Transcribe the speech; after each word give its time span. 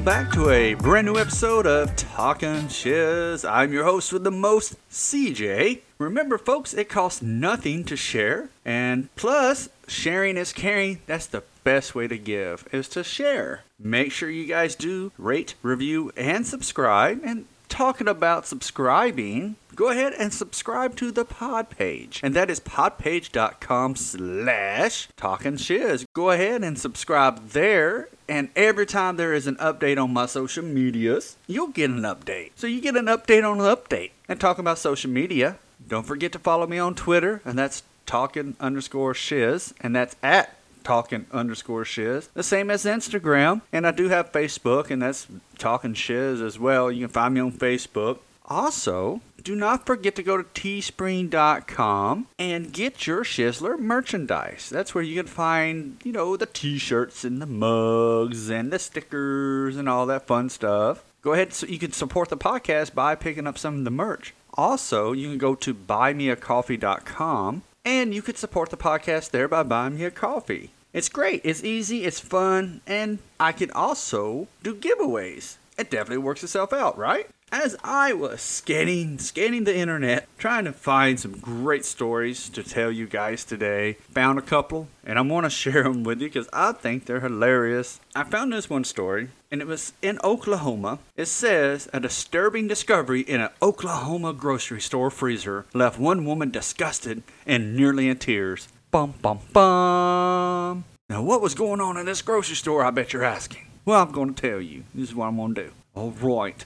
welcome 0.00 0.24
back 0.24 0.32
to 0.32 0.48
a 0.48 0.72
brand 0.72 1.06
new 1.06 1.18
episode 1.18 1.66
of 1.66 1.94
Talking 1.94 2.68
Shiz. 2.68 3.44
I'm 3.44 3.70
your 3.70 3.84
host 3.84 4.14
with 4.14 4.24
the 4.24 4.30
most, 4.30 4.76
CJ. 4.90 5.80
Remember, 5.98 6.38
folks, 6.38 6.72
it 6.72 6.88
costs 6.88 7.20
nothing 7.20 7.84
to 7.84 7.96
share, 7.96 8.48
and 8.64 9.14
plus, 9.14 9.68
sharing 9.86 10.38
is 10.38 10.54
caring. 10.54 11.00
That's 11.04 11.26
the 11.26 11.42
best 11.64 11.94
way 11.94 12.08
to 12.08 12.16
give, 12.16 12.66
is 12.72 12.88
to 12.90 13.04
share. 13.04 13.64
Make 13.78 14.10
sure 14.10 14.30
you 14.30 14.46
guys 14.46 14.74
do 14.74 15.12
rate, 15.18 15.54
review, 15.62 16.12
and 16.16 16.46
subscribe. 16.46 17.20
And 17.22 17.44
talking 17.68 18.08
about 18.08 18.46
subscribing, 18.46 19.56
go 19.74 19.90
ahead 19.90 20.14
and 20.18 20.32
subscribe 20.32 20.96
to 20.96 21.10
the 21.10 21.26
pod 21.26 21.68
page. 21.68 22.20
And 22.22 22.34
that 22.34 22.48
is 22.48 22.58
podpage.com 22.58 23.96
slash 23.96 25.08
talking 25.18 25.58
shiz. 25.58 26.06
Go 26.14 26.30
ahead 26.30 26.64
and 26.64 26.78
subscribe 26.78 27.50
there. 27.50 28.08
And 28.30 28.48
every 28.54 28.86
time 28.86 29.16
there 29.16 29.34
is 29.34 29.48
an 29.48 29.56
update 29.56 30.00
on 30.00 30.12
my 30.12 30.26
social 30.26 30.64
medias, 30.64 31.36
you'll 31.48 31.66
get 31.66 31.90
an 31.90 32.02
update. 32.02 32.52
So 32.54 32.68
you 32.68 32.80
get 32.80 32.96
an 32.96 33.06
update 33.06 33.42
on 33.44 33.60
an 33.60 33.76
update. 33.76 34.12
And 34.28 34.40
talking 34.40 34.62
about 34.62 34.78
social 34.78 35.10
media, 35.10 35.58
don't 35.88 36.06
forget 36.06 36.30
to 36.32 36.38
follow 36.38 36.68
me 36.68 36.78
on 36.78 36.94
Twitter, 36.94 37.42
and 37.44 37.58
that's 37.58 37.82
talking 38.06 38.54
underscore 38.60 39.14
shiz, 39.14 39.74
and 39.80 39.96
that's 39.96 40.14
at 40.22 40.56
talking 40.84 41.26
underscore 41.32 41.84
shiz. 41.84 42.28
The 42.28 42.44
same 42.44 42.70
as 42.70 42.84
Instagram, 42.84 43.62
and 43.72 43.84
I 43.84 43.90
do 43.90 44.08
have 44.10 44.30
Facebook, 44.30 44.92
and 44.92 45.02
that's 45.02 45.26
talking 45.58 45.94
shiz 45.94 46.40
as 46.40 46.56
well. 46.56 46.88
You 46.88 47.06
can 47.06 47.12
find 47.12 47.34
me 47.34 47.40
on 47.40 47.50
Facebook. 47.50 48.20
Also, 48.44 49.20
do 49.42 49.56
not 49.56 49.86
forget 49.86 50.14
to 50.16 50.22
go 50.22 50.36
to 50.36 50.44
teespring.com 50.44 52.26
and 52.38 52.72
get 52.72 53.06
your 53.06 53.24
Shizzler 53.24 53.78
merchandise. 53.78 54.68
That's 54.70 54.94
where 54.94 55.04
you 55.04 55.16
can 55.16 55.26
find, 55.26 55.96
you 56.04 56.12
know, 56.12 56.36
the 56.36 56.46
t 56.46 56.78
shirts 56.78 57.24
and 57.24 57.40
the 57.40 57.46
mugs 57.46 58.48
and 58.48 58.72
the 58.72 58.78
stickers 58.78 59.76
and 59.76 59.88
all 59.88 60.06
that 60.06 60.26
fun 60.26 60.48
stuff. 60.48 61.04
Go 61.22 61.32
ahead 61.32 61.52
so 61.52 61.66
you 61.66 61.78
can 61.78 61.92
support 61.92 62.28
the 62.28 62.36
podcast 62.36 62.94
by 62.94 63.14
picking 63.14 63.46
up 63.46 63.58
some 63.58 63.78
of 63.78 63.84
the 63.84 63.90
merch. 63.90 64.32
Also, 64.54 65.12
you 65.12 65.28
can 65.28 65.38
go 65.38 65.54
to 65.54 65.74
buymeacoffee.com 65.74 67.62
and 67.84 68.14
you 68.14 68.22
could 68.22 68.38
support 68.38 68.70
the 68.70 68.76
podcast 68.76 69.30
there 69.30 69.48
by 69.48 69.62
buying 69.62 69.96
me 69.96 70.04
a 70.04 70.10
coffee. 70.10 70.70
It's 70.92 71.08
great, 71.08 71.40
it's 71.44 71.62
easy, 71.62 72.04
it's 72.04 72.18
fun, 72.18 72.80
and 72.86 73.20
I 73.38 73.52
can 73.52 73.70
also 73.70 74.48
do 74.62 74.74
giveaways. 74.74 75.56
It 75.78 75.90
definitely 75.90 76.18
works 76.18 76.42
itself 76.42 76.72
out, 76.72 76.98
right? 76.98 77.28
As 77.52 77.76
I 77.82 78.12
was 78.12 78.40
scanning, 78.40 79.18
scanning 79.18 79.64
the 79.64 79.76
internet, 79.76 80.28
trying 80.38 80.66
to 80.66 80.72
find 80.72 81.18
some 81.18 81.32
great 81.32 81.84
stories 81.84 82.48
to 82.50 82.62
tell 82.62 82.92
you 82.92 83.08
guys 83.08 83.44
today, 83.44 83.94
found 84.12 84.38
a 84.38 84.42
couple, 84.42 84.86
and 85.04 85.18
I 85.18 85.22
want 85.22 85.46
to 85.46 85.50
share 85.50 85.82
them 85.82 86.04
with 86.04 86.20
you 86.20 86.28
because 86.28 86.48
I 86.52 86.70
think 86.70 87.06
they're 87.06 87.18
hilarious. 87.18 87.98
I 88.14 88.22
found 88.22 88.52
this 88.52 88.70
one 88.70 88.84
story, 88.84 89.30
and 89.50 89.60
it 89.60 89.66
was 89.66 89.94
in 90.00 90.20
Oklahoma. 90.22 91.00
It 91.16 91.26
says 91.26 91.88
a 91.92 91.98
disturbing 91.98 92.68
discovery 92.68 93.22
in 93.22 93.40
an 93.40 93.50
Oklahoma 93.60 94.32
grocery 94.32 94.80
store 94.80 95.10
freezer 95.10 95.66
left 95.74 95.98
one 95.98 96.24
woman 96.24 96.52
disgusted 96.52 97.24
and 97.46 97.74
nearly 97.74 98.08
in 98.08 98.18
tears. 98.18 98.68
Bum 98.92 99.14
bum 99.20 99.40
bum. 99.52 100.84
Now, 101.08 101.22
what 101.22 101.42
was 101.42 101.56
going 101.56 101.80
on 101.80 101.96
in 101.96 102.06
this 102.06 102.22
grocery 102.22 102.54
store? 102.54 102.84
I 102.84 102.92
bet 102.92 103.12
you're 103.12 103.24
asking. 103.24 103.66
Well, 103.84 104.00
I'm 104.00 104.12
going 104.12 104.34
to 104.34 104.40
tell 104.40 104.60
you. 104.60 104.84
This 104.94 105.08
is 105.08 105.14
what 105.16 105.26
I'm 105.26 105.36
going 105.36 105.56
to 105.56 105.64
do. 105.64 105.72
All 105.96 106.12
right. 106.12 106.64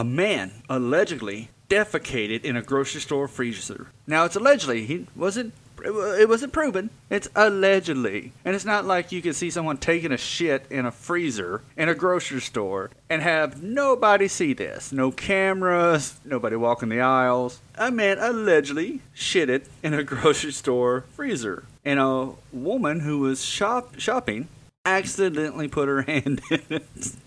A 0.00 0.04
man 0.04 0.62
allegedly 0.66 1.50
defecated 1.68 2.42
in 2.42 2.56
a 2.56 2.62
grocery 2.62 3.02
store 3.02 3.28
freezer. 3.28 3.88
Now 4.06 4.24
it's 4.24 4.34
allegedly. 4.34 4.86
He 4.86 5.06
wasn't. 5.14 5.52
It 5.84 6.26
wasn't 6.26 6.54
proven. 6.54 6.88
It's 7.10 7.28
allegedly, 7.36 8.32
and 8.42 8.54
it's 8.54 8.64
not 8.64 8.86
like 8.86 9.12
you 9.12 9.20
can 9.20 9.34
see 9.34 9.50
someone 9.50 9.76
taking 9.76 10.10
a 10.10 10.16
shit 10.16 10.64
in 10.70 10.86
a 10.86 10.90
freezer 10.90 11.60
in 11.76 11.90
a 11.90 11.94
grocery 11.94 12.40
store 12.40 12.90
and 13.10 13.20
have 13.20 13.62
nobody 13.62 14.26
see 14.26 14.54
this. 14.54 14.90
No 14.90 15.10
cameras. 15.10 16.18
Nobody 16.24 16.56
walking 16.56 16.88
the 16.88 17.02
aisles. 17.02 17.60
A 17.74 17.90
man 17.90 18.16
allegedly 18.18 19.02
shitted 19.14 19.66
in 19.82 19.92
a 19.92 20.02
grocery 20.12 20.52
store 20.52 21.04
freezer, 21.10 21.64
and 21.84 22.00
a 22.00 22.30
woman 22.54 23.00
who 23.00 23.18
was 23.18 23.44
shop 23.44 23.98
shopping 23.98 24.48
accidentally 24.84 25.68
put 25.68 25.88
her 25.88 26.02
hand 26.02 26.40
in 26.50 26.62
it. 26.70 26.82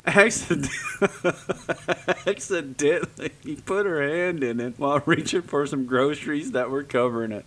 Accident- 0.05 0.69
accidentally 2.27 3.31
put 3.65 3.85
her 3.85 4.01
hand 4.01 4.43
in 4.43 4.59
it 4.59 4.73
while 4.77 5.01
reaching 5.05 5.41
for 5.41 5.65
some 5.65 5.85
groceries 5.85 6.51
that 6.51 6.69
were 6.69 6.83
covering 6.83 7.31
it. 7.31 7.45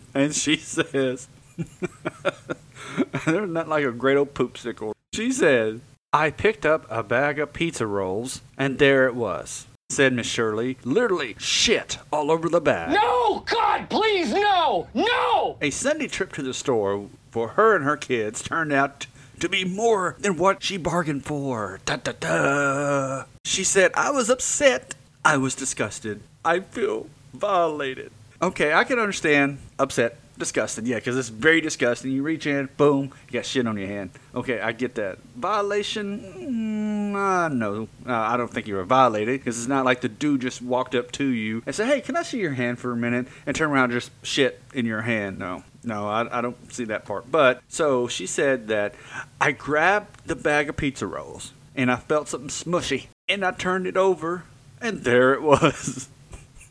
and 0.14 0.34
she 0.34 0.56
says, 0.56 1.28
they're 3.26 3.46
not 3.46 3.68
like 3.68 3.84
a 3.84 3.92
great 3.92 4.16
old 4.16 4.34
poopsicle. 4.34 4.92
She 5.14 5.32
said, 5.32 5.80
I 6.12 6.30
picked 6.30 6.64
up 6.64 6.86
a 6.88 7.02
bag 7.02 7.38
of 7.38 7.52
pizza 7.52 7.86
rolls, 7.86 8.42
and 8.56 8.78
there 8.78 9.06
it 9.06 9.14
was 9.14 9.66
said 9.90 10.12
Miss 10.12 10.26
Shirley. 10.26 10.76
Literally 10.84 11.34
shit 11.38 11.98
all 12.12 12.30
over 12.30 12.48
the 12.48 12.60
bag. 12.60 12.92
No! 12.92 13.17
God, 13.50 13.88
please, 13.88 14.32
no! 14.32 14.88
No! 14.94 15.56
A 15.60 15.70
Sunday 15.70 16.08
trip 16.08 16.32
to 16.34 16.42
the 16.42 16.54
store 16.54 17.08
for 17.30 17.48
her 17.48 17.74
and 17.76 17.84
her 17.84 17.96
kids 17.96 18.42
turned 18.42 18.72
out 18.72 19.06
to 19.40 19.48
be 19.48 19.64
more 19.64 20.16
than 20.18 20.36
what 20.36 20.62
she 20.62 20.76
bargained 20.76 21.24
for. 21.24 21.80
Da 21.84 21.96
da 21.96 22.12
da. 22.18 23.24
She 23.44 23.64
said, 23.64 23.92
I 23.94 24.10
was 24.10 24.28
upset. 24.28 24.94
I 25.24 25.36
was 25.36 25.54
disgusted. 25.54 26.20
I 26.44 26.60
feel 26.60 27.06
violated. 27.32 28.10
Okay, 28.40 28.72
I 28.72 28.84
can 28.84 28.98
understand 28.98 29.58
upset, 29.78 30.18
disgusted. 30.38 30.86
Yeah, 30.86 30.96
because 30.96 31.16
it's 31.16 31.28
very 31.28 31.60
disgusting. 31.60 32.12
You 32.12 32.22
reach 32.22 32.46
in, 32.46 32.68
boom, 32.76 33.12
you 33.28 33.32
got 33.32 33.44
shit 33.44 33.66
on 33.66 33.76
your 33.76 33.88
hand. 33.88 34.10
Okay, 34.34 34.60
I 34.60 34.72
get 34.72 34.94
that. 34.96 35.18
Violation? 35.36 37.12
Mm, 37.12 37.16
uh, 37.16 37.48
no. 37.48 37.88
Uh, 38.06 38.12
I 38.12 38.36
don't 38.36 38.50
think 38.50 38.66
you 38.66 38.76
were 38.76 38.84
violated 38.84 39.40
because 39.40 39.58
it's 39.58 39.68
not 39.68 39.84
like 39.84 40.00
the 40.00 40.08
dude 40.08 40.40
just 40.40 40.62
walked 40.62 40.94
up 40.94 41.12
to 41.12 41.24
you 41.24 41.62
and 41.66 41.74
said, 41.74 41.88
hey, 41.88 42.00
can 42.00 42.16
I 42.16 42.22
see 42.22 42.38
your 42.38 42.52
hand 42.52 42.78
for 42.78 42.92
a 42.92 42.96
minute? 42.96 43.26
And 43.46 43.54
turn 43.56 43.70
around 43.70 43.84
and 43.84 43.94
just 43.94 44.10
shit 44.22 44.60
in 44.72 44.86
your 44.86 45.02
hand. 45.02 45.38
No. 45.38 45.64
No, 45.84 46.08
I, 46.08 46.38
I 46.38 46.40
don't 46.40 46.72
see 46.72 46.84
that 46.84 47.04
part. 47.04 47.30
But, 47.30 47.62
so 47.68 48.08
she 48.08 48.26
said 48.26 48.68
that 48.68 48.94
I 49.40 49.52
grabbed 49.52 50.26
the 50.26 50.36
bag 50.36 50.68
of 50.68 50.76
pizza 50.76 51.06
rolls 51.06 51.52
and 51.74 51.90
I 51.90 51.96
felt 51.96 52.28
something 52.28 52.48
smushy 52.48 53.06
and 53.28 53.44
I 53.44 53.52
turned 53.52 53.86
it 53.86 53.96
over 53.96 54.44
and 54.80 55.04
there 55.04 55.34
it 55.34 55.42
was. 55.42 56.08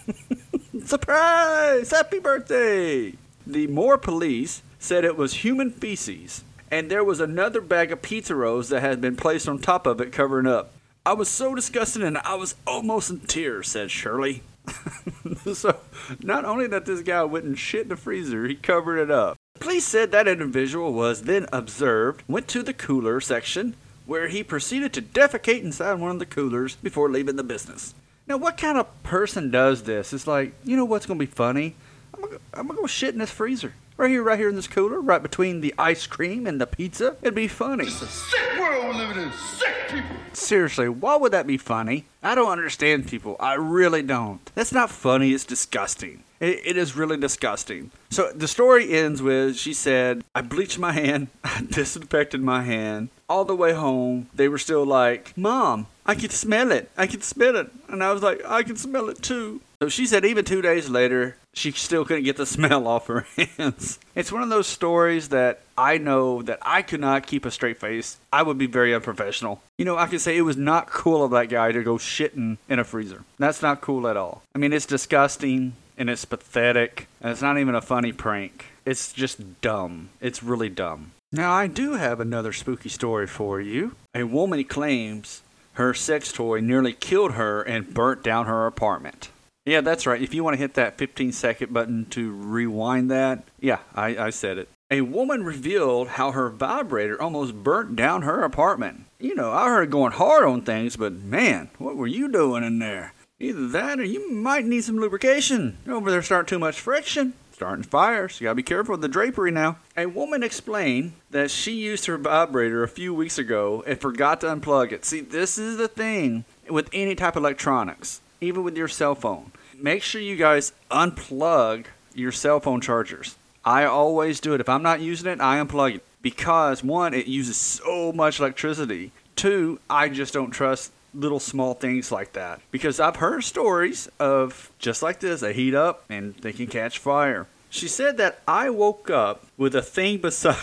Surprise! 0.85 1.91
Happy 1.91 2.19
birthday! 2.19 3.15
The 3.47 3.67
Moore 3.67 3.99
police 3.99 4.63
said 4.79 5.05
it 5.05 5.17
was 5.17 5.35
human 5.35 5.71
feces, 5.71 6.45
and 6.71 6.91
there 6.91 7.05
was 7.05 7.21
another 7.21 7.61
bag 7.61 7.91
of 7.91 8.03
pizza 8.03 8.35
rolls 8.35 8.69
that 8.69 8.81
had 8.81 9.01
been 9.01 9.17
placed 9.17 9.49
on 9.49 9.59
top 9.59 9.87
of 9.87 10.01
it, 10.01 10.13
covering 10.13 10.47
up. 10.47 10.73
I 11.05 11.15
was 11.15 11.29
so 11.29 11.55
disgusted 11.55 12.03
and 12.03 12.19
I 12.19 12.37
was 12.37 12.55
almost 12.67 13.11
in 13.11 13.21
tears, 13.21 13.69
said 13.69 13.91
Shirley. 13.91 14.43
so, 15.53 15.81
not 16.23 16.45
only 16.45 16.69
that 16.69 16.87
this 16.87 17.01
guy 17.01 17.25
went 17.25 17.45
and 17.45 17.59
shit 17.59 17.83
in 17.83 17.89
the 17.89 17.97
freezer, 17.97 18.47
he 18.47 18.55
covered 18.55 18.99
it 18.99 19.11
up. 19.11 19.37
Police 19.59 19.87
said 19.87 20.13
that 20.13 20.29
individual 20.29 20.93
was 20.93 21.23
then 21.23 21.47
observed, 21.53 22.23
went 22.29 22.47
to 22.49 22.63
the 22.63 22.73
cooler 22.73 23.21
section, 23.21 23.75
where 24.07 24.29
he 24.29 24.45
proceeded 24.45 24.93
to 24.93 25.03
defecate 25.03 25.63
inside 25.63 25.95
one 25.95 26.13
of 26.13 26.19
the 26.21 26.27
coolers 26.27 26.77
before 26.77 27.11
leaving 27.11 27.37
the 27.37 27.43
business. 27.43 27.95
Now, 28.29 28.37
what 28.37 28.57
kind 28.57 28.79
of 28.79 29.03
person 29.03 29.51
does 29.51 29.83
this? 29.83 30.13
It's 30.13 30.29
like, 30.29 30.53
you 30.65 30.77
know 30.77 30.85
what's 30.85 31.07
going 31.07 31.19
to 31.19 31.27
be 31.27 31.31
funny? 31.31 31.75
I'm 32.23 32.29
going 32.29 32.41
I'm 32.55 32.69
to 32.69 32.75
go 32.75 32.87
shit 32.87 33.15
in 33.15 33.19
this 33.19 33.31
freezer. 33.31 33.75
Right 33.97 34.11
here, 34.11 34.23
right 34.23 34.39
here 34.39 34.49
in 34.49 34.57
this 34.57 34.67
cooler, 34.67 35.01
right 35.01 35.23
between 35.23 35.61
the 35.61 35.75
ice 35.79 36.07
cream 36.07 36.47
and 36.47 36.61
the 36.61 36.67
pizza. 36.67 37.17
It'd 37.21 37.35
be 37.35 37.47
funny. 37.47 37.85
It's 37.85 38.01
a 38.01 38.07
sick 38.07 38.59
world 38.59 38.87
we 38.87 38.95
living 38.95 39.23
in. 39.23 39.33
Sick 39.33 39.75
people. 39.91 40.17
Seriously, 40.33 40.89
why 40.89 41.17
would 41.17 41.33
that 41.33 41.47
be 41.47 41.59
funny? 41.59 42.07
I 42.23 42.35
don't 42.35 42.51
understand 42.51 43.07
people. 43.07 43.37
I 43.39 43.55
really 43.55 44.03
don't. 44.03 44.41
That's 44.55 44.73
not 44.73 44.91
funny, 44.91 45.33
it's 45.33 45.45
disgusting. 45.45 46.25
It, 46.41 46.61
it 46.65 46.77
is 46.77 46.97
really 46.97 47.19
disgusting. 47.19 47.91
So 48.11 48.33
the 48.35 48.49
story 48.49 48.93
ends 48.93 49.21
with 49.21 49.57
she 49.57 49.75
said, 49.75 50.25
I 50.35 50.41
bleached 50.41 50.79
my 50.79 50.93
hand, 50.93 51.29
I 51.45 51.67
disinfected 51.71 52.41
my 52.41 52.63
hand. 52.63 53.11
All 53.29 53.45
the 53.45 53.55
way 53.55 53.75
home, 53.75 54.29
they 54.35 54.49
were 54.49 54.59
still 54.59 54.85
like, 54.85 55.37
Mom, 55.37 55.87
I 56.05 56.15
can 56.15 56.31
smell 56.31 56.73
it. 56.73 56.91
I 56.97 57.07
can 57.07 57.21
smell 57.21 57.57
it. 57.57 57.71
And 57.89 58.03
I 58.03 58.13
was 58.13 58.23
like, 58.23 58.43
I 58.47 58.63
can 58.63 58.77
smell 58.77 59.09
it 59.11 59.23
too. 59.23 59.61
So 59.83 59.89
she 59.89 60.07
said, 60.07 60.25
even 60.25 60.45
two 60.45 60.63
days 60.63 60.89
later, 60.89 61.37
she 61.55 61.71
still 61.73 62.05
couldn't 62.05 62.25
get 62.25 62.37
the 62.37 62.47
smell 62.57 62.87
off 62.87 63.07
her 63.07 63.27
hands. 63.37 63.99
It's 64.15 64.33
one 64.33 64.43
of 64.43 64.49
those 64.49 64.67
stories 64.67 65.29
that 65.29 65.61
I 65.77 65.99
know 65.99 66.43
that 66.43 66.59
I 66.63 66.83
could 66.83 67.01
not 67.01 67.27
keep 67.27 67.45
a 67.45 67.51
straight 67.51 67.79
face. 67.79 68.19
I 68.33 68.43
would 68.43 68.59
be 68.59 68.67
very 68.67 68.95
unprofessional. 68.95 69.63
You 69.79 69.85
know, 69.85 69.97
I 69.97 70.07
could 70.07 70.21
say 70.21 70.37
it 70.37 70.43
was 70.43 70.57
not 70.57 70.91
cool 70.91 71.25
of 71.25 71.31
that 71.33 71.49
guy 71.49 71.73
to 71.73 71.83
go 71.83 71.97
shitting 71.97 72.59
in 72.69 72.79
a 72.79 72.85
freezer. 72.85 73.25
That's 73.39 73.63
not 73.63 73.81
cool 73.81 74.07
at 74.09 74.17
all. 74.17 74.43
I 74.55 74.59
mean, 74.59 74.73
it's 74.73 74.87
disgusting 74.87 75.75
and 75.99 76.09
it's 76.09 76.25
pathetic 76.25 77.09
and 77.21 77.33
it's 77.33 77.43
not 77.43 77.59
even 77.59 77.75
a 77.75 77.81
funny 77.83 78.13
prank. 78.13 78.67
It's 78.85 79.13
just 79.13 79.61
dumb. 79.61 80.11
It's 80.21 80.43
really 80.43 80.69
dumb. 80.69 81.13
Now, 81.35 81.53
I 81.53 81.67
do 81.67 81.95
have 81.95 82.21
another 82.21 82.53
spooky 82.53 82.91
story 82.91 83.27
for 83.27 83.61
you. 83.61 83.97
A 84.15 84.25
woman 84.25 84.65
claims 84.65 85.43
her 85.75 85.95
sex 85.95 86.31
toy 86.31 86.61
nearly 86.61 86.93
killed 86.93 87.33
her 87.33 87.63
and 87.63 87.95
burnt 87.95 88.23
down 88.23 88.45
her 88.47 88.67
apartment. 88.67 89.31
Yeah, 89.65 89.81
that's 89.81 90.07
right. 90.07 90.21
If 90.21 90.35
you 90.35 90.43
want 90.43 90.55
to 90.55 90.59
hit 90.59 90.75
that 90.75 90.99
15 90.99 91.33
second 91.33 91.73
button 91.73 92.07
to 92.07 92.33
rewind 92.33 93.11
that, 93.11 93.45
yeah, 93.61 93.79
I, 93.95 94.17
I 94.17 94.31
said 94.31 94.59
it. 94.59 94.69
A 94.91 95.03
woman 95.03 95.45
revealed 95.45 96.09
how 96.09 96.33
her 96.33 96.51
vibrator 96.51 97.21
almost 97.21 97.55
burnt 97.55 97.97
down 97.97 98.23
her 98.23 98.43
apartment. 98.43 99.05
You 99.19 99.35
know, 99.35 99.51
I 99.53 99.69
heard 99.69 99.91
going 99.91 100.13
hard 100.13 100.45
on 100.45 100.63
things, 100.63 100.97
but 100.97 101.13
man, 101.15 101.71
what 101.79 101.97
were 101.97 102.07
you 102.09 102.29
doing 102.29 102.65
in 102.65 102.79
there? 102.79 103.15
Either 103.39 103.69
that 103.69 103.99
or 103.99 104.05
you 104.05 104.31
might 104.33 104.65
need 104.65 104.85
some 104.85 104.99
lubrication. 104.99 105.79
Over 105.89 106.11
there 106.11 106.23
starting 106.23 106.49
too 106.49 106.59
much 106.59 106.81
friction. 106.81 107.35
Starting 107.53 107.85
fires. 107.85 108.41
You 108.41 108.47
gotta 108.47 108.55
be 108.57 108.63
careful 108.63 108.93
with 108.95 109.03
the 109.03 109.09
drapery 109.09 109.51
now. 109.51 109.79
A 109.97 110.07
woman 110.07 110.43
explained 110.43 111.13
that 111.31 111.51
she 111.51 111.73
used 111.73 112.07
her 112.07 112.19
vibrator 112.19 112.83
a 112.83 112.89
few 112.89 113.15
weeks 113.15 113.39
ago 113.39 113.85
and 113.87 114.01
forgot 114.01 114.41
to 114.41 114.47
unplug 114.47 114.93
it. 114.93 115.05
See, 115.05 115.21
this 115.21 115.59
is 115.59 115.77
the 115.77 115.89
thing 115.89 116.45
with 116.69 116.89
any 116.93 117.15
type 117.15 117.37
of 117.37 117.43
electronics, 117.43 118.21
even 118.43 118.63
with 118.63 118.77
your 118.77 118.89
cell 118.89 119.15
phone. 119.15 119.53
Make 119.77 120.03
sure 120.03 120.21
you 120.21 120.37
guys 120.37 120.73
unplug 120.91 121.87
your 122.15 122.33
cell 122.33 122.61
phone 122.61 122.81
chargers. 122.81 123.37
I 123.65 123.85
always 123.85 124.41
do 124.41 124.55
it. 124.55 124.61
If 124.61 124.69
I'm 124.69 124.83
not 124.83 125.01
using 125.01 125.31
it, 125.31 125.41
I 125.41 125.57
unplug 125.59 125.97
it. 125.97 126.05
Because 126.21 126.85
one, 126.85 127.15
it 127.15 127.27
uses 127.27 127.57
so 127.57 128.13
much 128.13 128.39
electricity. 128.39 129.13
Two, 129.35 129.81
I 129.89 130.09
just 130.09 130.35
don't 130.35 130.51
trust 130.51 130.93
little 131.15 131.41
small 131.41 131.75
things 131.75 132.11
like 132.13 132.33
that. 132.33 132.61
Because 132.71 133.01
I've 133.01 133.17
heard 133.17 133.45
stories 133.45 134.09
of 134.19 134.71
just 134.79 135.03
like 135.03 135.21
this, 135.21 135.41
they 135.41 135.53
heat 135.53 135.75
up 135.75 136.05
and 136.09 136.35
they 136.37 136.53
can 136.53 136.67
catch 136.67 136.99
fire. 136.99 137.47
She 137.71 137.89
said 137.89 138.19
that 138.19 138.41
I 138.47 138.71
woke 138.71 139.11
up 139.11 139.47
with 139.57 139.75
a 139.75 139.83
thing 139.83 140.19
beside 140.21 140.57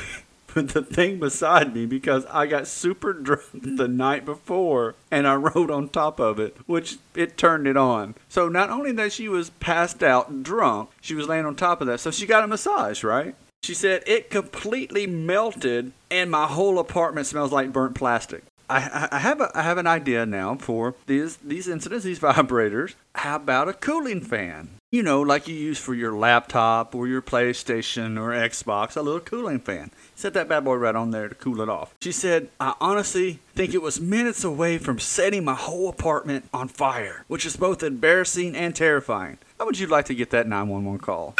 with 0.55 0.71
the 0.71 0.81
thing 0.81 1.19
beside 1.19 1.73
me 1.73 1.85
because 1.85 2.25
I 2.27 2.45
got 2.47 2.67
super 2.67 3.13
drunk 3.13 3.43
the 3.53 3.87
night 3.87 4.25
before 4.25 4.95
and 5.11 5.27
I 5.27 5.35
rode 5.35 5.71
on 5.71 5.89
top 5.89 6.19
of 6.19 6.39
it, 6.39 6.57
which 6.65 6.97
it 7.15 7.37
turned 7.37 7.67
it 7.67 7.77
on. 7.77 8.15
So 8.27 8.49
not 8.49 8.69
only 8.69 8.91
that 8.93 9.11
she 9.11 9.27
was 9.27 9.49
passed 9.49 10.03
out 10.03 10.43
drunk, 10.43 10.89
she 11.01 11.15
was 11.15 11.27
laying 11.27 11.45
on 11.45 11.55
top 11.55 11.81
of 11.81 11.87
that. 11.87 11.99
So 11.99 12.11
she 12.11 12.25
got 12.25 12.43
a 12.43 12.47
massage, 12.47 13.03
right? 13.03 13.35
She 13.63 13.73
said 13.73 14.03
it 14.07 14.29
completely 14.29 15.05
melted 15.05 15.91
and 16.09 16.31
my 16.31 16.47
whole 16.47 16.79
apartment 16.79 17.27
smells 17.27 17.51
like 17.51 17.73
burnt 17.73 17.95
plastic. 17.95 18.43
I, 18.69 19.19
have 19.19 19.41
a, 19.41 19.51
I 19.55 19.63
have 19.63 19.77
an 19.77 19.87
idea 19.87 20.25
now 20.25 20.55
for 20.55 20.95
these 21.07 21.37
these 21.37 21.67
incidents, 21.67 22.05
these 22.05 22.19
vibrators. 22.29 22.93
How 23.15 23.37
about 23.37 23.67
a 23.67 23.73
cooling 23.73 24.21
fan? 24.21 24.69
You 24.91 25.03
know, 25.03 25.21
like 25.21 25.47
you 25.47 25.53
use 25.55 25.77
for 25.77 25.93
your 25.93 26.13
laptop 26.13 26.95
or 26.95 27.07
your 27.07 27.21
PlayStation 27.21 28.19
or 28.19 28.31
Xbox, 28.31 28.97
a 28.97 29.01
little 29.01 29.19
cooling 29.19 29.59
fan. 29.59 29.91
Set 30.15 30.33
that 30.33 30.49
bad 30.49 30.63
boy 30.63 30.75
right 30.75 30.95
on 30.95 31.11
there 31.11 31.29
to 31.29 31.35
cool 31.35 31.61
it 31.61 31.69
off. 31.69 31.93
She 32.01 32.11
said, 32.11 32.49
I 32.59 32.73
honestly 32.81 33.39
think 33.53 33.75
it 33.75 33.83
was 33.83 33.99
minutes 34.01 34.43
away 34.43 34.79
from 34.79 34.97
setting 34.97 35.45
my 35.45 35.53
whole 35.53 35.89
apartment 35.89 36.45
on 36.51 36.69
fire, 36.69 37.23
which 37.27 37.45
is 37.45 37.55
both 37.55 37.83
embarrassing 37.83 38.55
and 38.55 38.75
terrifying. 38.75 39.37
How 39.59 39.65
would 39.65 39.77
you 39.77 39.85
like 39.85 40.05
to 40.05 40.15
get 40.15 40.31
that 40.31 40.47
911 40.47 40.99
call? 40.99 41.35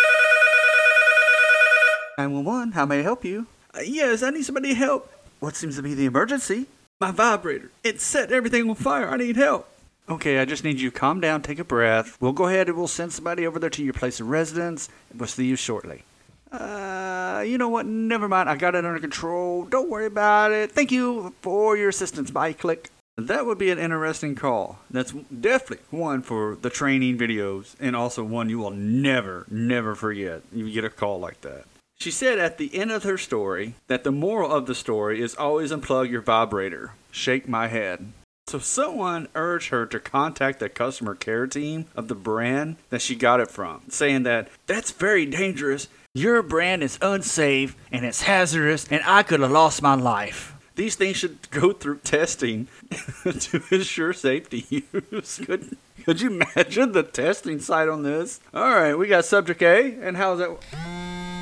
911, 2.20 2.74
how 2.74 2.86
may 2.86 3.00
I 3.00 3.04
help 3.04 3.26
you? 3.26 3.48
Uh, 3.74 3.80
yes, 3.84 4.22
I 4.22 4.30
need 4.30 4.44
somebody 4.46 4.70
to 4.70 4.76
help. 4.76 5.12
What 5.40 5.56
seems 5.56 5.78
to 5.78 5.82
be 5.82 5.96
the 5.96 6.06
emergency? 6.06 6.68
My 7.00 7.12
vibrator. 7.12 7.72
It 7.82 8.02
set 8.02 8.30
everything 8.30 8.70
on 8.70 8.76
fire. 8.76 9.08
I 9.10 9.16
need 9.16 9.38
help. 9.38 9.70
Okay, 10.10 10.40
I 10.40 10.44
just 10.44 10.66
need 10.66 10.82
you 10.82 10.92
to 10.92 10.98
calm 10.98 11.22
down, 11.22 11.42
take 11.42 11.60
a 11.60 11.64
breath. 11.64 12.18
We'll 12.20 12.34
go 12.34 12.48
ahead 12.48 12.68
and 12.68 12.78
we'll 12.78 12.90
send 12.90 13.14
somebody 13.14 13.48
over 13.48 13.58
there 13.58 13.70
to 13.70 13.84
your 13.84 13.94
place 13.94 14.20
of 14.20 14.28
residence. 14.28 14.90
We'll 15.16 15.28
see 15.28 15.46
you 15.46 15.56
shortly. 15.56 16.04
Uh, 16.52 17.44
you 17.48 17.58
know 17.58 17.70
what? 17.70 17.86
Never 17.86 18.28
mind. 18.28 18.50
I 18.50 18.58
got 18.58 18.76
it 18.76 18.84
under 18.84 19.00
control. 19.00 19.64
Don't 19.64 19.90
worry 19.90 20.08
about 20.08 20.52
it. 20.52 20.74
Thank 20.74 20.92
you 20.92 21.34
for 21.42 21.78
your 21.78 21.88
assistance. 21.88 22.32
Bye. 22.32 22.52
Click. 22.52 22.90
That 23.18 23.46
would 23.46 23.58
be 23.58 23.70
an 23.70 23.80
interesting 23.80 24.36
call. 24.36 24.80
That's 24.90 25.12
definitely 25.12 25.86
one 25.92 26.22
for 26.22 26.58
the 26.62 26.70
training 26.70 27.18
videos, 27.18 27.76
and 27.80 27.96
also 27.96 28.24
one 28.24 28.50
you 28.50 28.60
will 28.60 28.72
never, 28.72 29.46
never 29.50 29.96
forget. 29.96 30.42
You 30.52 30.70
get 30.72 30.84
a 30.84 30.90
call 30.90 31.20
like 31.20 31.42
that. 31.42 31.66
She 32.00 32.12
said 32.12 32.40
at 32.40 32.58
the 32.58 32.74
end 32.80 32.92
of 32.92 33.04
her 33.04 33.18
story 33.18 33.74
that 33.88 34.06
the 34.06 34.12
moral 34.12 34.50
of 34.50 34.68
the 34.68 34.76
story 34.76 35.22
is 35.22 35.36
always 35.36 35.70
unplug 35.70 36.10
your 36.10 36.22
vibrator. 36.22 36.94
Shake 37.12 37.50
my 37.50 37.68
head. 37.68 38.14
So 38.48 38.58
someone 38.58 39.28
urged 39.36 39.68
her 39.70 39.86
to 39.88 40.00
contact 40.00 40.60
the 40.60 40.70
customer 40.70 41.14
care 41.14 41.46
team 41.46 41.88
of 41.98 42.08
the 42.08 42.16
brand 42.16 42.78
that 42.90 43.02
she 43.02 43.16
got 43.16 43.42
it 43.42 43.52
from, 43.52 43.82
saying 43.90 44.24
that 44.24 44.48
that's 44.66 44.92
very 44.92 45.26
dangerous. 45.26 45.90
Your 46.14 46.42
brand 46.42 46.84
is 46.84 46.98
unsafe 47.02 47.76
and 47.92 48.06
it's 48.06 48.22
hazardous 48.22 48.88
and 48.90 49.02
I 49.06 49.22
could 49.24 49.42
have 49.42 49.52
lost 49.52 49.82
my 49.82 49.96
life. 49.96 50.56
These 50.76 50.96
things 50.96 51.18
should 51.18 51.52
go 51.52 51.74
through 51.74 51.98
testing 52.06 52.70
to 53.24 53.62
ensure 53.72 54.14
safety 54.14 54.66
use. 54.94 55.42
Could, 55.46 55.78
could 56.06 56.22
you 56.22 56.30
imagine 56.30 56.94
the 56.94 57.04
testing 57.04 57.60
site 57.60 57.90
on 57.90 58.04
this? 58.04 58.40
All 58.54 58.74
right, 58.74 58.96
we 58.96 59.08
got 59.08 59.26
subject 59.26 59.62
A, 59.62 59.98
and 60.02 60.16
how's 60.16 60.40
that? 60.40 60.58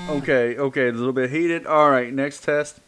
Okay, 0.10 0.56
okay, 0.58 0.88
a 0.88 0.92
little 0.94 1.12
bit 1.12 1.32
heated. 1.32 1.68
All 1.68 1.90
right, 1.90 2.14
next 2.14 2.44
test. 2.44 2.80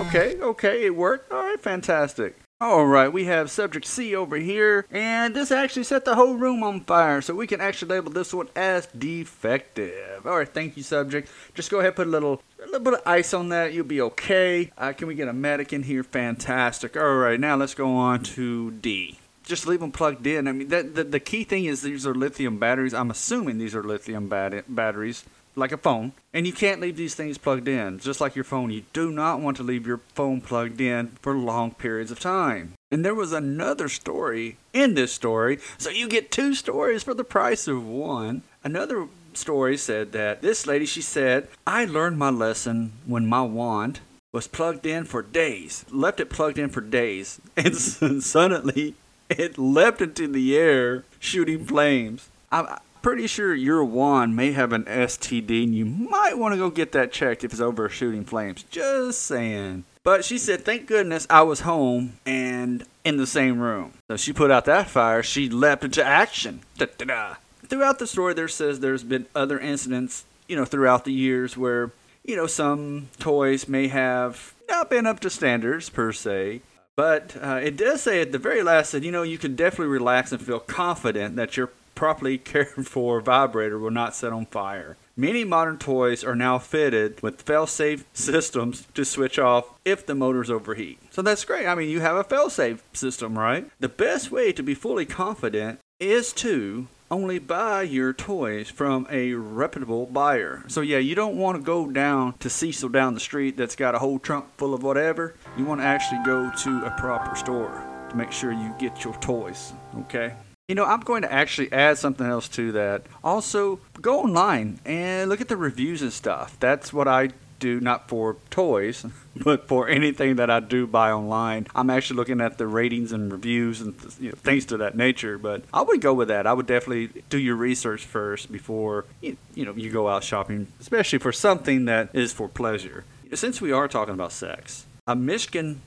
Okay, 0.00 0.36
okay, 0.40 0.86
it 0.86 0.96
worked. 0.96 1.30
All 1.30 1.44
right, 1.44 1.60
fantastic. 1.60 2.34
All 2.62 2.86
right, 2.86 3.12
we 3.12 3.24
have 3.24 3.50
subject 3.50 3.84
C 3.84 4.16
over 4.16 4.36
here, 4.36 4.86
and 4.90 5.36
this 5.36 5.50
actually 5.50 5.84
set 5.84 6.06
the 6.06 6.14
whole 6.14 6.34
room 6.34 6.62
on 6.62 6.80
fire, 6.80 7.20
so 7.20 7.34
we 7.34 7.46
can 7.46 7.60
actually 7.60 7.90
label 7.90 8.10
this 8.10 8.32
one 8.32 8.48
as 8.56 8.86
defective. 8.86 10.26
All 10.26 10.38
right, 10.38 10.48
thank 10.48 10.78
you, 10.78 10.82
subject. 10.82 11.30
Just 11.54 11.70
go 11.70 11.80
ahead, 11.80 11.94
put 11.94 12.06
a 12.06 12.10
little, 12.10 12.42
a 12.62 12.66
little 12.66 12.80
bit 12.80 12.94
of 12.94 13.02
ice 13.04 13.34
on 13.34 13.50
that. 13.50 13.74
You'll 13.74 13.84
be 13.84 14.00
okay. 14.00 14.72
Uh, 14.78 14.92
can 14.92 15.08
we 15.08 15.14
get 15.14 15.28
a 15.28 15.34
medic 15.34 15.74
in 15.74 15.82
here? 15.82 16.02
Fantastic. 16.02 16.96
All 16.96 17.16
right, 17.16 17.38
now 17.38 17.56
let's 17.56 17.74
go 17.74 17.94
on 17.94 18.22
to 18.22 18.70
D 18.70 19.18
just 19.42 19.66
leave 19.66 19.80
them 19.80 19.90
plugged 19.90 20.24
in. 20.28 20.46
I 20.46 20.52
mean, 20.52 20.68
that, 20.68 20.94
the, 20.94 21.02
the 21.02 21.18
key 21.18 21.42
thing 21.42 21.64
is 21.64 21.82
these 21.82 22.06
are 22.06 22.14
lithium 22.14 22.58
batteries. 22.58 22.94
I'm 22.94 23.10
assuming 23.10 23.58
these 23.58 23.74
are 23.74 23.82
lithium 23.82 24.28
bat- 24.28 24.72
batteries 24.72 25.24
like 25.56 25.72
a 25.72 25.76
phone, 25.76 26.12
and 26.32 26.46
you 26.46 26.52
can't 26.52 26.80
leave 26.80 26.96
these 26.96 27.14
things 27.14 27.38
plugged 27.38 27.68
in. 27.68 27.98
Just 27.98 28.20
like 28.20 28.34
your 28.34 28.44
phone, 28.44 28.70
you 28.70 28.84
do 28.92 29.10
not 29.10 29.40
want 29.40 29.56
to 29.58 29.62
leave 29.62 29.86
your 29.86 30.00
phone 30.14 30.40
plugged 30.40 30.80
in 30.80 31.08
for 31.20 31.34
long 31.34 31.72
periods 31.72 32.10
of 32.10 32.20
time. 32.20 32.74
And 32.90 33.04
there 33.04 33.14
was 33.14 33.32
another 33.32 33.88
story 33.88 34.56
in 34.72 34.94
this 34.94 35.12
story, 35.12 35.58
so 35.78 35.90
you 35.90 36.08
get 36.08 36.30
two 36.30 36.54
stories 36.54 37.02
for 37.02 37.14
the 37.14 37.24
price 37.24 37.68
of 37.68 37.86
one. 37.86 38.42
Another 38.64 39.06
story 39.34 39.76
said 39.76 40.12
that 40.12 40.42
this 40.42 40.66
lady, 40.66 40.86
she 40.86 41.02
said, 41.02 41.48
I 41.66 41.84
learned 41.84 42.18
my 42.18 42.30
lesson 42.30 42.92
when 43.06 43.26
my 43.26 43.42
wand 43.42 44.00
was 44.32 44.46
plugged 44.46 44.86
in 44.86 45.04
for 45.04 45.22
days, 45.22 45.84
left 45.90 46.20
it 46.20 46.30
plugged 46.30 46.58
in 46.58 46.70
for 46.70 46.80
days, 46.80 47.40
and 47.56 47.76
suddenly 47.76 48.94
it 49.28 49.58
leapt 49.58 50.00
into 50.00 50.26
the 50.28 50.56
air 50.56 51.04
shooting 51.18 51.64
flames. 51.64 52.28
I, 52.52 52.78
pretty 53.02 53.26
sure 53.26 53.54
your 53.54 53.84
wand 53.84 54.36
may 54.36 54.52
have 54.52 54.72
an 54.72 54.84
STD 54.84 55.64
and 55.64 55.74
you 55.74 55.84
might 55.84 56.38
want 56.38 56.52
to 56.54 56.58
go 56.58 56.70
get 56.70 56.92
that 56.92 57.12
checked 57.12 57.44
if 57.44 57.52
it's 57.52 57.60
over 57.60 57.88
shooting 57.88 58.24
flames. 58.24 58.64
Just 58.64 59.22
saying. 59.22 59.84
But 60.02 60.24
she 60.24 60.38
said, 60.38 60.64
thank 60.64 60.86
goodness 60.86 61.26
I 61.28 61.42
was 61.42 61.60
home 61.60 62.14
and 62.24 62.84
in 63.04 63.16
the 63.16 63.26
same 63.26 63.58
room. 63.58 63.92
So 64.08 64.16
she 64.16 64.32
put 64.32 64.50
out 64.50 64.64
that 64.64 64.88
fire. 64.88 65.22
She 65.22 65.48
leapt 65.48 65.84
into 65.84 66.04
action. 66.04 66.60
Da-da-da. 66.78 67.36
Throughout 67.66 67.98
the 67.98 68.06
story, 68.06 68.34
there 68.34 68.48
says 68.48 68.80
there's 68.80 69.04
been 69.04 69.26
other 69.34 69.58
incidents, 69.58 70.24
you 70.48 70.56
know, 70.56 70.64
throughout 70.64 71.04
the 71.04 71.12
years 71.12 71.56
where, 71.56 71.92
you 72.24 72.34
know, 72.34 72.46
some 72.46 73.08
toys 73.18 73.68
may 73.68 73.88
have 73.88 74.54
not 74.68 74.90
been 74.90 75.06
up 75.06 75.20
to 75.20 75.30
standards 75.30 75.90
per 75.90 76.12
se. 76.12 76.62
But 76.96 77.36
uh, 77.40 77.60
it 77.62 77.76
does 77.76 78.02
say 78.02 78.20
at 78.20 78.32
the 78.32 78.38
very 78.38 78.62
last 78.62 78.92
that, 78.92 79.04
you 79.04 79.12
know, 79.12 79.22
you 79.22 79.38
can 79.38 79.54
definitely 79.54 79.86
relax 79.86 80.32
and 80.32 80.42
feel 80.42 80.60
confident 80.60 81.36
that 81.36 81.56
your 81.56 81.70
properly 82.00 82.38
cared 82.52 82.88
for 82.88 83.20
vibrator 83.20 83.78
will 83.78 83.90
not 83.90 84.14
set 84.14 84.32
on 84.32 84.46
fire. 84.46 84.96
Many 85.18 85.44
modern 85.44 85.76
toys 85.76 86.24
are 86.24 86.34
now 86.34 86.58
fitted 86.58 87.22
with 87.22 87.42
fail-safe 87.42 88.06
systems 88.14 88.88
to 88.94 89.04
switch 89.04 89.38
off 89.38 89.74
if 89.84 90.06
the 90.06 90.14
motors 90.14 90.48
overheat. 90.48 90.98
So 91.10 91.20
that's 91.20 91.44
great. 91.44 91.66
I 91.66 91.74
mean, 91.74 91.90
you 91.90 92.00
have 92.00 92.16
a 92.16 92.24
fail-safe 92.24 92.82
system, 92.94 93.38
right? 93.38 93.70
The 93.80 93.90
best 93.90 94.30
way 94.30 94.50
to 94.50 94.62
be 94.62 94.74
fully 94.74 95.04
confident 95.04 95.78
is 96.00 96.32
to 96.44 96.88
only 97.10 97.38
buy 97.38 97.82
your 97.82 98.14
toys 98.14 98.70
from 98.70 99.06
a 99.10 99.34
reputable 99.34 100.06
buyer. 100.06 100.64
So 100.68 100.80
yeah, 100.80 100.98
you 100.98 101.14
don't 101.14 101.36
want 101.36 101.58
to 101.58 101.62
go 101.62 101.90
down 101.90 102.32
to 102.38 102.48
Cecil 102.48 102.88
down 102.88 103.12
the 103.12 103.20
street 103.20 103.58
that's 103.58 103.76
got 103.76 103.94
a 103.94 103.98
whole 103.98 104.18
trunk 104.18 104.46
full 104.56 104.72
of 104.72 104.82
whatever. 104.82 105.34
You 105.58 105.66
want 105.66 105.82
to 105.82 105.86
actually 105.86 106.24
go 106.24 106.50
to 106.50 106.86
a 106.86 106.94
proper 106.98 107.36
store 107.36 107.84
to 108.08 108.16
make 108.16 108.32
sure 108.32 108.52
you 108.52 108.74
get 108.78 109.04
your 109.04 109.14
toys, 109.20 109.74
okay? 109.98 110.32
You 110.70 110.76
know, 110.76 110.84
I'm 110.84 111.00
going 111.00 111.22
to 111.22 111.32
actually 111.32 111.72
add 111.72 111.98
something 111.98 112.24
else 112.24 112.46
to 112.50 112.70
that. 112.70 113.02
Also, 113.24 113.80
go 114.00 114.20
online 114.20 114.78
and 114.84 115.28
look 115.28 115.40
at 115.40 115.48
the 115.48 115.56
reviews 115.56 116.00
and 116.00 116.12
stuff. 116.12 116.56
That's 116.60 116.92
what 116.92 117.08
I 117.08 117.30
do, 117.58 117.80
not 117.80 118.08
for 118.08 118.36
toys, 118.50 119.04
but 119.36 119.66
for 119.66 119.88
anything 119.88 120.36
that 120.36 120.48
I 120.48 120.60
do 120.60 120.86
buy 120.86 121.10
online. 121.10 121.66
I'm 121.74 121.90
actually 121.90 122.18
looking 122.18 122.40
at 122.40 122.56
the 122.58 122.68
ratings 122.68 123.10
and 123.10 123.32
reviews 123.32 123.80
and 123.80 123.96
you 124.20 124.28
know, 124.28 124.36
things 124.36 124.64
to 124.66 124.76
that 124.76 124.96
nature. 124.96 125.38
But 125.38 125.64
I 125.74 125.82
would 125.82 126.00
go 126.00 126.14
with 126.14 126.28
that. 126.28 126.46
I 126.46 126.52
would 126.52 126.66
definitely 126.66 127.20
do 127.28 127.38
your 127.38 127.56
research 127.56 128.04
first 128.04 128.52
before 128.52 129.06
you, 129.20 129.38
you 129.56 129.64
know 129.64 129.72
you 129.72 129.90
go 129.90 130.08
out 130.08 130.22
shopping, 130.22 130.68
especially 130.78 131.18
for 131.18 131.32
something 131.32 131.86
that 131.86 132.10
is 132.14 132.32
for 132.32 132.46
pleasure. 132.46 133.02
Since 133.34 133.60
we 133.60 133.72
are 133.72 133.88
talking 133.88 134.14
about 134.14 134.30
sex, 134.30 134.86
a 135.08 135.16
Michigan. 135.16 135.82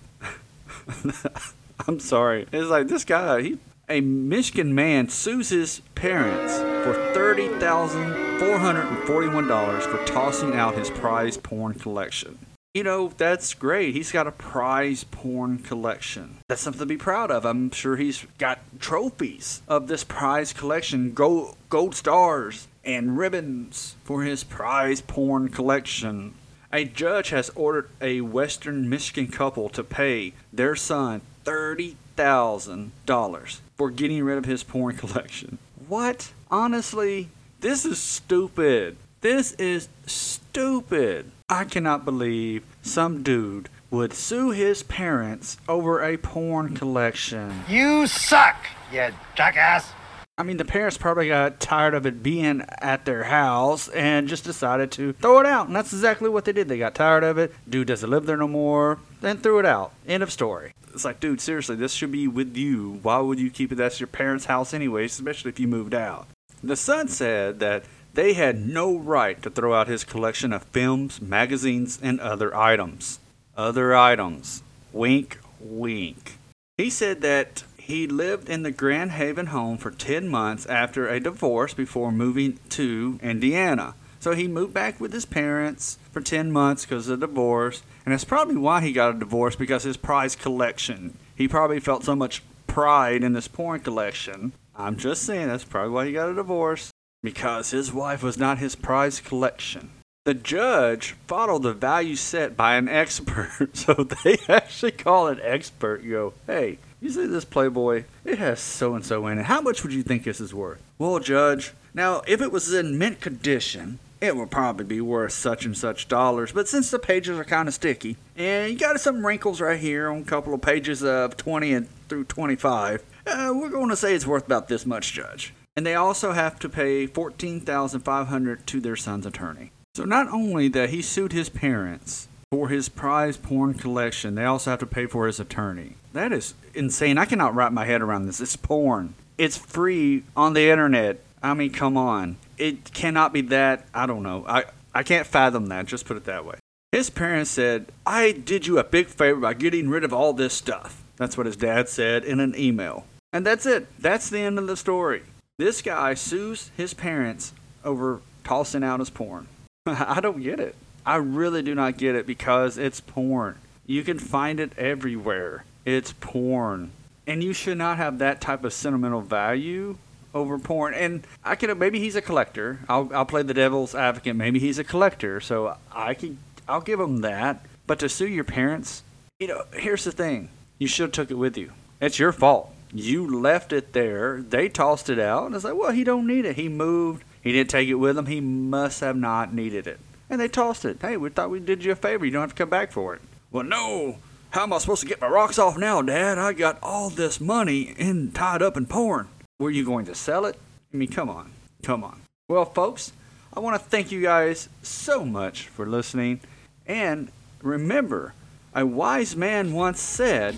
I'm 1.87 2.01
sorry. 2.01 2.47
It's 2.51 2.69
like 2.69 2.89
this 2.89 3.05
guy. 3.05 3.41
He 3.41 3.59
a 3.93 4.01
Michigan 4.01 4.73
man 4.73 5.07
sues 5.07 5.49
his 5.49 5.81
parents 5.93 6.57
for 6.83 6.95
$30,441 7.13 9.81
for 9.83 10.03
tossing 10.05 10.55
out 10.55 10.73
his 10.73 10.89
prize 10.89 11.37
porn 11.37 11.75
collection. 11.75 12.39
You 12.73 12.83
know, 12.83 13.09
that's 13.15 13.53
great. 13.53 13.93
He's 13.93 14.11
got 14.11 14.25
a 14.25 14.31
prize 14.31 15.03
porn 15.03 15.59
collection. 15.59 16.39
That's 16.49 16.63
something 16.63 16.79
to 16.79 16.87
be 16.87 16.97
proud 16.97 17.29
of. 17.29 17.45
I'm 17.45 17.69
sure 17.69 17.97
he's 17.97 18.25
got 18.39 18.61
trophies 18.79 19.61
of 19.67 19.85
this 19.85 20.03
prize 20.03 20.53
collection, 20.53 21.13
gold, 21.13 21.55
gold 21.69 21.93
stars 21.93 22.67
and 22.83 23.15
ribbons 23.15 23.95
for 24.03 24.23
his 24.23 24.43
prize 24.43 25.01
porn 25.01 25.49
collection. 25.49 26.33
A 26.71 26.85
judge 26.85 27.29
has 27.29 27.51
ordered 27.51 27.91
a 28.01 28.21
Western 28.21 28.89
Michigan 28.89 29.27
couple 29.27 29.69
to 29.69 29.83
pay 29.83 30.33
their 30.51 30.75
son 30.75 31.21
$30,000 31.43 33.59
for 33.75 33.91
getting 33.91 34.23
rid 34.23 34.37
of 34.37 34.45
his 34.45 34.63
porn 34.63 34.95
collection. 35.03 35.57
What? 35.87 36.31
Honestly, 36.49 37.29
this 37.59 37.85
is 37.85 37.99
stupid. 37.99 38.97
This 39.21 39.53
is 39.53 39.87
stupid. 40.05 41.31
I 41.49 41.63
cannot 41.63 42.03
believe 42.03 42.63
some 42.81 43.23
dude 43.23 43.69
would 43.89 44.13
sue 44.13 44.51
his 44.51 44.83
parents 44.83 45.55
over 45.69 46.03
a 46.03 46.17
porn 46.17 46.75
collection. 46.75 47.63
You 47.69 48.05
suck, 48.07 48.57
you 48.91 49.11
jackass. 49.35 49.93
I 50.35 50.41
mean, 50.41 50.57
the 50.57 50.65
parents 50.65 50.97
probably 50.97 51.27
got 51.27 51.59
tired 51.59 51.93
of 51.93 52.07
it 52.07 52.23
being 52.23 52.63
at 52.79 53.05
their 53.05 53.25
house 53.25 53.87
and 53.89 54.27
just 54.27 54.43
decided 54.43 54.91
to 54.93 55.13
throw 55.13 55.39
it 55.39 55.45
out. 55.45 55.67
And 55.67 55.75
that's 55.75 55.93
exactly 55.93 56.27
what 56.27 56.45
they 56.45 56.51
did. 56.51 56.67
They 56.67 56.79
got 56.79 56.95
tired 56.95 57.23
of 57.23 57.37
it. 57.37 57.53
Dude 57.69 57.87
doesn't 57.87 58.09
live 58.09 58.25
there 58.25 58.35
no 58.35 58.47
more. 58.47 58.97
Then 59.21 59.37
threw 59.37 59.59
it 59.59 59.65
out. 59.65 59.93
End 60.07 60.23
of 60.23 60.31
story. 60.31 60.73
It's 60.93 61.05
like, 61.05 61.19
dude, 61.19 61.41
seriously, 61.41 61.75
this 61.75 61.93
should 61.93 62.11
be 62.11 62.27
with 62.27 62.55
you. 62.55 62.99
Why 63.01 63.19
would 63.19 63.39
you 63.39 63.49
keep 63.49 63.71
it? 63.71 63.75
That's 63.75 63.99
your 63.99 64.07
parents' 64.07 64.45
house, 64.45 64.73
anyways, 64.73 65.13
especially 65.13 65.49
if 65.49 65.59
you 65.59 65.67
moved 65.67 65.93
out. 65.93 66.27
The 66.63 66.75
son 66.75 67.07
said 67.07 67.59
that 67.59 67.83
they 68.13 68.33
had 68.33 68.67
no 68.67 68.95
right 68.95 69.41
to 69.41 69.49
throw 69.49 69.73
out 69.73 69.87
his 69.87 70.03
collection 70.03 70.53
of 70.53 70.63
films, 70.65 71.19
magazines, 71.21 71.99
and 72.01 72.19
other 72.19 72.55
items. 72.55 73.19
Other 73.57 73.95
items. 73.95 74.61
Wink, 74.91 75.39
wink. 75.59 76.37
He 76.77 76.89
said 76.89 77.21
that 77.21 77.63
he 77.77 78.07
lived 78.07 78.49
in 78.49 78.63
the 78.63 78.71
Grand 78.71 79.11
Haven 79.11 79.47
home 79.47 79.77
for 79.77 79.91
10 79.91 80.29
months 80.29 80.65
after 80.67 81.07
a 81.07 81.19
divorce 81.19 81.73
before 81.73 82.11
moving 82.11 82.59
to 82.69 83.19
Indiana. 83.21 83.95
So 84.23 84.33
he 84.33 84.47
moved 84.47 84.73
back 84.73 85.01
with 85.01 85.11
his 85.11 85.25
parents 85.25 85.97
for 86.13 86.21
10 86.21 86.49
months 86.49 86.85
because 86.85 87.09
of 87.09 87.19
the 87.19 87.27
divorce. 87.27 87.83
And 88.05 88.13
that's 88.13 88.23
probably 88.23 88.55
why 88.55 88.79
he 88.79 88.93
got 88.93 89.13
a 89.13 89.19
divorce 89.19 89.57
because 89.57 89.83
his 89.83 89.97
prize 89.97 90.33
collection. 90.33 91.17
He 91.35 91.49
probably 91.49 91.81
felt 91.81 92.05
so 92.05 92.15
much 92.15 92.41
pride 92.65 93.21
in 93.21 93.33
this 93.33 93.49
porn 93.49 93.81
collection. 93.81 94.53
I'm 94.77 94.95
just 94.95 95.23
saying 95.23 95.49
that's 95.49 95.65
probably 95.65 95.91
why 95.91 96.05
he 96.05 96.13
got 96.13 96.29
a 96.29 96.35
divorce 96.35 96.89
because 97.21 97.71
his 97.71 97.91
wife 97.91 98.23
was 98.23 98.37
not 98.37 98.59
his 98.59 98.77
prize 98.77 99.19
collection. 99.19 99.89
The 100.23 100.35
judge 100.35 101.17
followed 101.27 101.63
the 101.63 101.73
value 101.73 102.15
set 102.15 102.55
by 102.55 102.75
an 102.77 102.87
expert. 102.87 103.71
So 103.73 104.07
they 104.23 104.37
actually 104.47 104.93
call 104.93 105.27
an 105.27 105.41
expert, 105.43 106.01
you 106.01 106.11
go, 106.11 106.33
hey, 106.47 106.77
you 107.01 107.09
see 107.09 107.25
this 107.25 107.43
Playboy? 107.43 108.05
It 108.23 108.37
has 108.37 108.61
so 108.61 108.95
and 108.95 109.05
so 109.05 109.27
in 109.27 109.39
it. 109.39 109.47
How 109.47 109.59
much 109.59 109.83
would 109.83 109.91
you 109.91 110.01
think 110.01 110.23
this 110.23 110.39
is 110.39 110.53
worth? 110.53 110.81
Well, 110.97 111.19
Judge, 111.19 111.73
now 111.93 112.21
if 112.25 112.41
it 112.41 112.53
was 112.53 112.73
in 112.73 112.97
mint 112.97 113.19
condition, 113.19 113.99
it 114.23 114.37
would 114.37 114.49
probably 114.49 114.85
be 114.85 115.01
worth 115.01 115.33
such 115.33 115.65
and 115.65 115.77
such 115.77 116.07
dollars. 116.07 116.53
But 116.53 116.69
since 116.69 116.89
the 116.89 116.97
pages 116.97 117.37
are 117.37 117.43
kind 117.43 117.67
of 117.67 117.73
sticky, 117.73 118.15
and 118.37 118.71
you 118.71 118.79
got 118.79 118.99
some 119.01 119.25
wrinkles 119.25 119.59
right 119.59 119.77
here 119.77 120.09
on 120.09 120.21
a 120.21 120.23
couple 120.23 120.53
of 120.53 120.61
pages 120.61 121.03
of 121.03 121.35
20 121.35 121.73
and 121.73 121.89
through 122.07 122.23
25, 122.25 123.03
uh, 123.27 123.53
we're 123.53 123.69
going 123.69 123.89
to 123.89 123.97
say 123.97 124.15
it's 124.15 124.25
worth 124.25 124.45
about 124.45 124.69
this 124.69 124.85
much, 124.85 125.11
Judge. 125.11 125.53
And 125.75 125.85
they 125.85 125.95
also 125.95 126.31
have 126.31 126.57
to 126.59 126.69
pay 126.69 127.05
14500 127.05 128.65
to 128.65 128.79
their 128.79 128.95
son's 128.95 129.25
attorney. 129.25 129.71
So 129.93 130.05
not 130.05 130.29
only 130.29 130.69
that 130.69 130.91
he 130.91 131.01
sued 131.01 131.33
his 131.33 131.49
parents 131.49 132.29
for 132.49 132.69
his 132.69 132.87
prize 132.87 133.35
porn 133.35 133.73
collection, 133.73 134.35
they 134.35 134.45
also 134.45 134.69
have 134.69 134.79
to 134.79 134.85
pay 134.85 135.05
for 135.05 135.27
his 135.27 135.41
attorney. 135.41 135.97
That 136.13 136.31
is 136.31 136.53
insane. 136.73 137.17
I 137.17 137.25
cannot 137.25 137.55
wrap 137.55 137.73
my 137.73 137.85
head 137.85 138.01
around 138.01 138.27
this. 138.27 138.39
It's 138.39 138.55
porn. 138.55 139.15
It's 139.37 139.57
free 139.57 140.23
on 140.37 140.53
the 140.53 140.69
internet. 140.69 141.19
I 141.41 141.53
mean, 141.55 141.71
come 141.71 141.97
on. 141.97 142.37
It 142.57 142.93
cannot 142.93 143.33
be 143.33 143.41
that. 143.41 143.85
I 143.93 144.05
don't 144.05 144.23
know. 144.23 144.45
I, 144.47 144.65
I 144.93 145.03
can't 145.03 145.27
fathom 145.27 145.67
that. 145.67 145.85
Just 145.85 146.05
put 146.05 146.17
it 146.17 146.25
that 146.25 146.45
way. 146.45 146.55
His 146.91 147.09
parents 147.09 147.49
said, 147.49 147.87
I 148.05 148.31
did 148.31 148.67
you 148.67 148.77
a 148.77 148.83
big 148.83 149.07
favor 149.07 149.39
by 149.39 149.55
getting 149.55 149.89
rid 149.89 150.03
of 150.03 150.13
all 150.13 150.33
this 150.33 150.53
stuff. 150.53 151.03
That's 151.17 151.37
what 151.37 151.47
his 151.47 151.55
dad 151.55 151.89
said 151.89 152.23
in 152.23 152.39
an 152.39 152.53
email. 152.55 153.05
And 153.31 153.45
that's 153.45 153.65
it. 153.65 153.87
That's 153.99 154.29
the 154.29 154.39
end 154.39 154.59
of 154.59 154.67
the 154.67 154.77
story. 154.77 155.23
This 155.57 155.81
guy 155.81 156.13
sues 156.13 156.69
his 156.77 156.93
parents 156.93 157.53
over 157.83 158.21
tossing 158.43 158.83
out 158.83 158.99
his 158.99 159.09
porn. 159.09 159.47
I 159.85 160.19
don't 160.21 160.41
get 160.41 160.59
it. 160.59 160.75
I 161.05 161.15
really 161.15 161.61
do 161.61 161.75
not 161.75 161.97
get 161.97 162.15
it 162.15 162.27
because 162.27 162.77
it's 162.77 163.01
porn. 163.01 163.57
You 163.85 164.03
can 164.03 164.19
find 164.19 164.59
it 164.59 164.77
everywhere. 164.77 165.65
It's 165.85 166.13
porn. 166.13 166.91
And 167.25 167.43
you 167.43 167.53
should 167.53 167.77
not 167.77 167.97
have 167.97 168.19
that 168.19 168.39
type 168.39 168.63
of 168.63 168.73
sentimental 168.73 169.21
value 169.21 169.97
over 170.33 170.57
porn. 170.59 170.93
And 170.93 171.25
I 171.43 171.55
could 171.55 171.77
maybe 171.77 171.99
he's 171.99 172.15
a 172.15 172.21
collector. 172.21 172.79
I'll 172.89 173.09
I'll 173.13 173.25
play 173.25 173.43
the 173.43 173.53
devil's 173.53 173.95
advocate. 173.95 174.35
Maybe 174.35 174.59
he's 174.59 174.79
a 174.79 174.83
collector, 174.83 175.39
so 175.39 175.77
I 175.91 176.13
can 176.13 176.39
I'll 176.67 176.81
give 176.81 176.99
him 176.99 177.21
that. 177.21 177.65
But 177.85 177.99
to 177.99 178.09
sue 178.09 178.27
your 178.27 178.43
parents, 178.43 179.03
you 179.39 179.47
know, 179.47 179.63
here's 179.73 180.05
the 180.05 180.11
thing. 180.11 180.49
You 180.79 180.87
should 180.87 181.03
have 181.03 181.11
took 181.11 181.31
it 181.31 181.35
with 181.35 181.57
you. 181.57 181.71
It's 181.99 182.19
your 182.19 182.31
fault. 182.31 182.73
You 182.93 183.41
left 183.41 183.73
it 183.73 183.93
there. 183.93 184.41
They 184.41 184.69
tossed 184.69 185.09
it 185.09 185.19
out. 185.19 185.47
And 185.47 185.55
it's 185.55 185.63
like, 185.63 185.75
well, 185.75 185.91
he 185.91 186.03
don't 186.03 186.27
need 186.27 186.45
it. 186.45 186.55
He 186.55 186.69
moved. 186.69 187.23
He 187.41 187.51
didn't 187.51 187.69
take 187.69 187.89
it 187.89 187.95
with 187.95 188.17
him. 188.17 188.27
He 188.27 188.39
must 188.39 189.01
have 189.01 189.17
not 189.17 189.53
needed 189.53 189.87
it. 189.87 189.99
And 190.29 190.39
they 190.39 190.47
tossed 190.47 190.85
it. 190.85 190.97
Hey, 191.01 191.17
we 191.17 191.29
thought 191.29 191.49
we 191.49 191.59
did 191.59 191.83
you 191.83 191.91
a 191.91 191.95
favor. 191.95 192.25
You 192.25 192.31
don't 192.31 192.41
have 192.41 192.51
to 192.51 192.55
come 192.55 192.69
back 192.69 192.91
for 192.91 193.15
it. 193.15 193.21
Well, 193.51 193.63
no. 193.63 194.17
How 194.51 194.63
am 194.63 194.73
I 194.73 194.77
supposed 194.77 195.01
to 195.01 195.07
get 195.07 195.19
my 195.19 195.27
rocks 195.27 195.57
off 195.57 195.77
now, 195.77 196.01
Dad? 196.01 196.37
I 196.37 196.53
got 196.53 196.77
all 196.83 197.09
this 197.09 197.41
money 197.41 197.93
in 197.97 198.31
tied 198.31 198.61
up 198.61 198.77
in 198.77 198.85
porn. 198.85 199.27
Were 199.59 199.69
you 199.71 199.85
going 199.85 200.05
to 200.05 200.15
sell 200.15 200.45
it? 200.45 200.57
I 200.93 200.97
mean, 200.97 201.09
come 201.09 201.29
on. 201.29 201.51
Come 201.83 202.03
on. 202.03 202.21
Well, 202.49 202.65
folks, 202.65 203.13
I 203.53 203.59
want 203.59 203.81
to 203.81 203.89
thank 203.89 204.11
you 204.11 204.21
guys 204.21 204.67
so 204.81 205.23
much 205.23 205.67
for 205.67 205.85
listening. 205.87 206.41
And 206.85 207.31
remember, 207.61 208.33
a 208.73 208.85
wise 208.85 209.35
man 209.35 209.73
once 209.73 209.99
said 209.99 210.57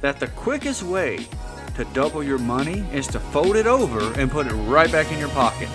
that 0.00 0.20
the 0.20 0.28
quickest 0.28 0.82
way 0.82 1.26
to 1.76 1.84
double 1.92 2.22
your 2.22 2.38
money 2.38 2.84
is 2.92 3.06
to 3.08 3.20
fold 3.20 3.56
it 3.56 3.66
over 3.66 4.00
and 4.18 4.30
put 4.30 4.46
it 4.46 4.52
right 4.52 4.90
back 4.90 5.10
in 5.12 5.18
your 5.18 5.28
pocket. 5.30 5.68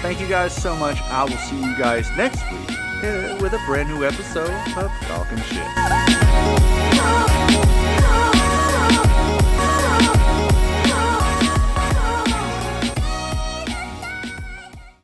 Thank 0.00 0.20
you 0.20 0.26
guys 0.28 0.54
so 0.54 0.76
much. 0.76 1.00
I 1.02 1.24
will 1.24 1.30
see 1.36 1.56
you 1.56 1.76
guys 1.76 2.08
next 2.16 2.42
week 2.50 2.70
uh, 3.02 3.38
with 3.40 3.52
a 3.52 3.60
brand 3.66 3.88
new 3.88 4.04
episode 4.04 4.50
of 4.76 4.90
Talking 5.02 5.38
Shiz. 5.38 7.33